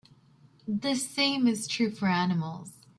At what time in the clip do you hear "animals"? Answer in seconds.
2.07-2.71